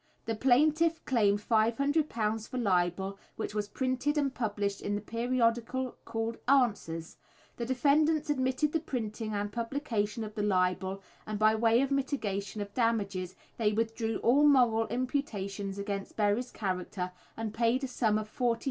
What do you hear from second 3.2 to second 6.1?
which was printed and published in the periodical